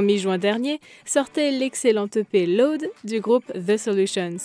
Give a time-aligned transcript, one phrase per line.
[0.00, 4.38] En mi-juin dernier sortait l'excellente EP Load du groupe The Solutions.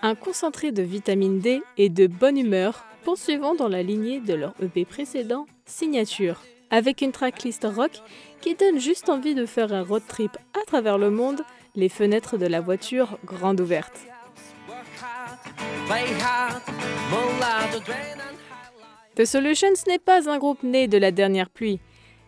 [0.00, 4.54] Un concentré de vitamine D et de bonne humeur, poursuivant dans la lignée de leur
[4.62, 8.00] EP précédent, Signature, avec une tracklist rock
[8.40, 11.40] qui donne juste envie de faire un road trip à travers le monde,
[11.74, 14.06] les fenêtres de la voiture grandes ouvertes.
[19.16, 21.80] The Solutions n'est pas un groupe né de la dernière pluie.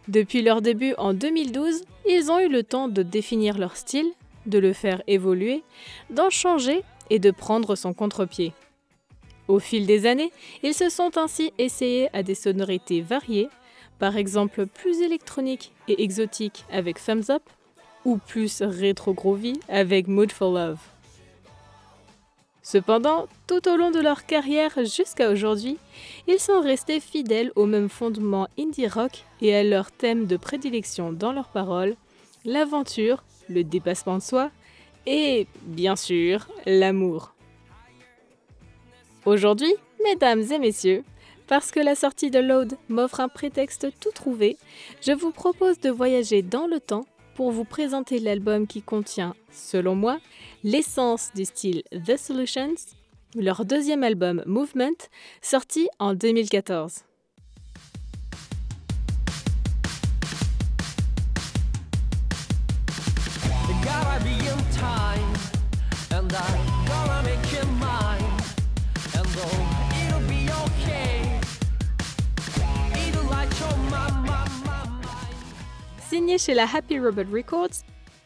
[0.09, 4.11] Depuis leur début en 2012, ils ont eu le temps de définir leur style,
[4.47, 5.63] de le faire évoluer,
[6.09, 8.55] d'en changer et de prendre son contre-pied.
[9.49, 13.51] Au fil des années, ils se sont ainsi essayés à des sonorités variées,
[13.99, 17.43] par exemple plus électroniques et exotiques avec Thumbs Up,
[18.07, 20.79] ou plus rétro-groovy avec Mood for Love.
[22.71, 25.79] Cependant, tout au long de leur carrière jusqu'à aujourd'hui,
[26.27, 31.11] ils sont restés fidèles au même fondement indie rock et à leur thème de prédilection
[31.11, 31.97] dans leurs paroles,
[32.45, 34.51] l'aventure, le dépassement de soi
[35.07, 37.33] et, bien sûr, l'amour.
[39.25, 41.05] Aujourd'hui, mesdames et messieurs,
[41.47, 44.59] parce que la sortie de Load m'offre un prétexte tout trouvé,
[45.01, 47.07] je vous propose de voyager dans le temps
[47.39, 50.19] pour vous présenter l'album qui contient, selon moi,
[50.65, 52.75] l'essence du style The Solutions,
[53.37, 55.07] leur deuxième album Movement,
[55.41, 57.05] sorti en 2014.
[76.09, 77.85] Signé chez la Happy Robot Records,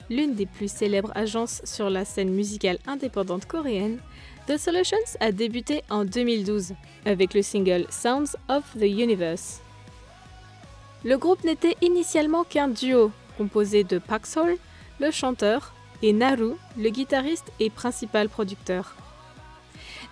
[0.09, 3.99] l'une des plus célèbres agences sur la scène musicale indépendante coréenne,
[4.47, 6.75] The Solutions a débuté en 2012
[7.07, 9.63] avec le single Sounds of the Universe.
[11.03, 14.55] Le groupe n'était initialement qu'un duo composé de Pak Sol,
[15.01, 18.95] le chanteur, et Naru, le guitariste et principal producteur.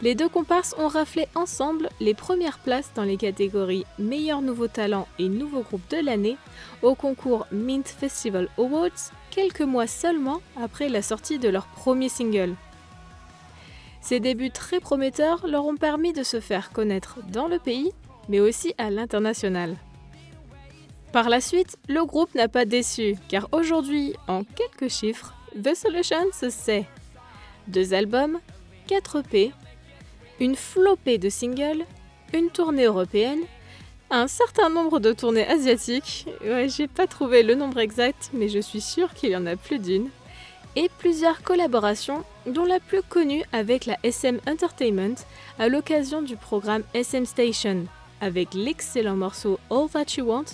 [0.03, 5.07] Les deux comparses ont raflé ensemble les premières places dans les catégories Meilleur nouveau talent
[5.19, 6.39] et Nouveau groupe de l'année
[6.83, 12.55] au concours Mint Festival Awards quelques mois seulement après la sortie de leur premier single.
[14.01, 17.93] Ces débuts très prometteurs leur ont permis de se faire connaître dans le pays,
[18.31, 19.77] mais aussi à l'international.
[21.13, 26.31] Par la suite, le groupe n'a pas déçu, car aujourd'hui, en quelques chiffres, The Solutions
[26.33, 26.87] c'est
[27.69, 28.39] deux albums,
[28.87, 29.53] 4 EP,
[30.41, 31.85] une flopée de singles,
[32.33, 33.43] une tournée européenne,
[34.11, 38.59] un certain nombre de tournées asiatiques, ouais, j'ai pas trouvé le nombre exact, mais je
[38.59, 40.09] suis sûre qu'il y en a plus d'une,
[40.77, 45.17] et plusieurs collaborations, dont la plus connue avec la SM Entertainment
[45.59, 47.85] à l'occasion du programme SM Station,
[48.21, 50.45] avec l'excellent morceau All That You Want,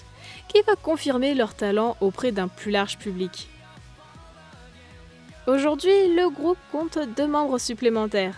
[0.48, 3.48] qui va confirmer leur talent auprès d'un plus large public.
[5.46, 8.34] Aujourd'hui, le groupe compte deux membres supplémentaires,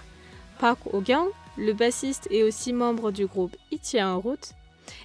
[0.58, 4.54] Park Oh-kyung, le bassiste et aussi membre du groupe Itia en route,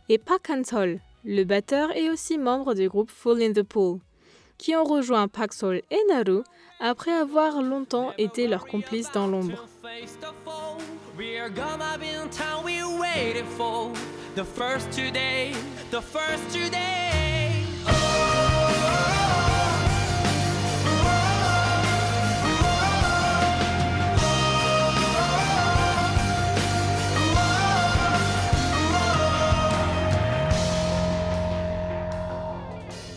[0.10, 4.00] et Park Han-sol, le batteur et aussi membre du groupe Full in the Pool,
[4.58, 6.42] qui ont rejoint Park Sol et Naru
[6.80, 9.68] après avoir longtemps été leurs complices dans l'ombre.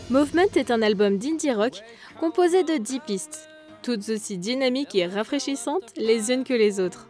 [0.09, 1.81] Movement est un album d'indie rock
[2.17, 3.49] composé de 10 pistes,
[3.83, 7.09] toutes aussi dynamiques et rafraîchissantes les unes que les autres.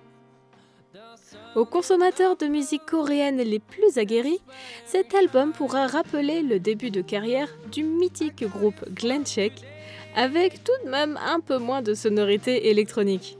[1.55, 4.41] Aux consommateurs de musique coréenne les plus aguerris,
[4.87, 9.53] cet album pourra rappeler le début de carrière du mythique groupe Glencheck,
[10.15, 13.38] avec tout de même un peu moins de sonorité électronique.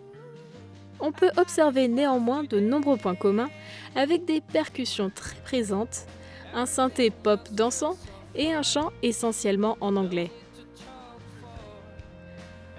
[1.00, 3.50] On peut observer néanmoins de nombreux points communs
[3.95, 6.06] avec des percussions très présentes,
[6.53, 7.98] un synthé pop dansant
[8.38, 10.31] et un chant essentiellement en anglais.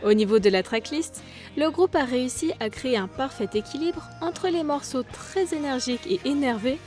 [0.04, 1.22] Au niveau de la tracklist,
[1.56, 6.20] le groupe a réussi à créer un parfait équilibre entre les morceaux très énergiques et
[6.24, 6.78] énervés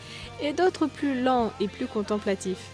[0.42, 2.70] et d'autres plus lents et plus contemplatifs,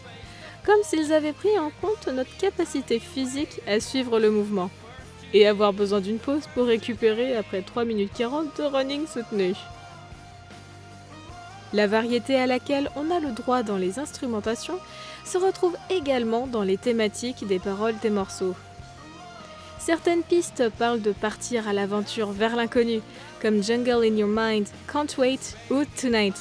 [0.63, 4.69] comme s'ils avaient pris en compte notre capacité physique à suivre le mouvement
[5.33, 9.53] et avoir besoin d'une pause pour récupérer après 3 minutes 40 de running soutenu.
[11.73, 14.79] La variété à laquelle on a le droit dans les instrumentations
[15.25, 18.55] se retrouve également dans les thématiques des paroles des morceaux.
[19.77, 23.01] Certaines pistes parlent de partir à l'aventure vers l'inconnu,
[23.41, 26.35] comme Jungle in Your Mind, Can't Wait ou Tonight,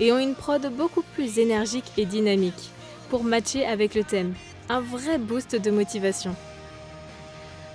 [0.00, 2.70] et ont une prod beaucoup plus énergique et dynamique,
[3.10, 4.34] pour matcher avec le thème,
[4.68, 6.34] un vrai boost de motivation.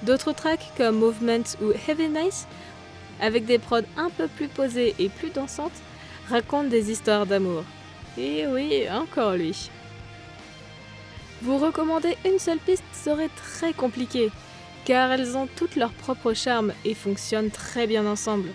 [0.04, 2.48] D'autres tracks comme Movement ou Heavy Night,
[3.22, 5.72] avec des prods un peu plus posées et plus dansantes,
[6.30, 7.64] racontent des histoires d'amour.
[8.18, 9.70] Et oui, encore lui.
[11.42, 14.32] Vous recommander une seule piste serait très compliqué,
[14.86, 18.50] car elles ont toutes leur propre charme et fonctionnent très bien ensemble.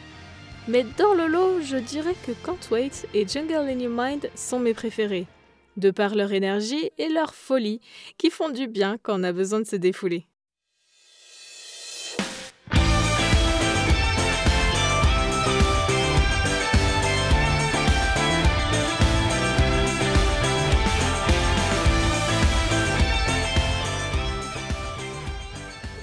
[0.68, 4.60] Mais dans le lot, je dirais que Can't Wait et Jungle in Your Mind sont
[4.60, 5.26] mes préférés,
[5.76, 7.80] de par leur énergie et leur folie
[8.16, 10.26] qui font du bien quand on a besoin de se défouler.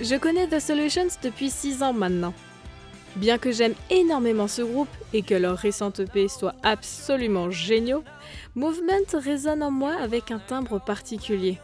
[0.08, 2.36] Je connais The Solutions depuis 6 ans maintenant.
[3.16, 8.04] Bien que j'aime énormément ce groupe et que leur récente EP soit absolument géniaux,
[8.54, 11.58] Movement résonne en moi avec un timbre particulier.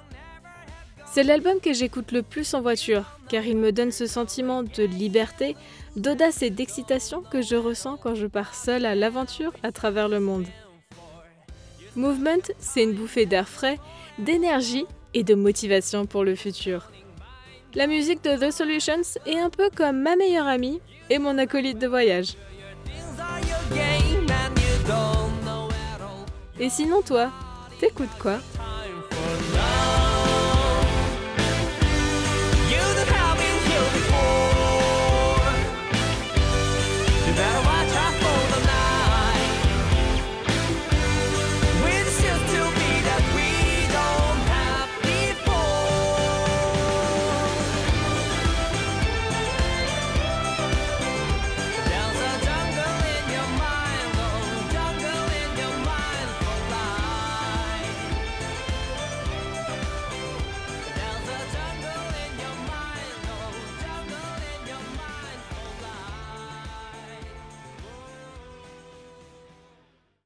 [1.06, 4.86] C'est l'album que j'écoute le plus en voiture, car il me donne ce sentiment de
[4.86, 5.56] liberté,
[5.96, 10.20] d'audace et d'excitation que je ressens quand je pars seule à l'aventure à travers le
[10.20, 10.48] monde.
[11.96, 13.78] Movement, c'est une bouffée d'air frais,
[14.18, 16.90] d'énergie et de motivation pour le futur.
[17.74, 21.80] La musique de The Solutions est un peu comme ma meilleure amie et mon acolyte
[21.80, 22.36] de voyage.
[26.60, 27.32] Et sinon toi,
[27.80, 28.40] t'écoutes quoi?